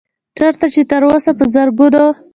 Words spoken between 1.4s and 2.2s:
زرګونو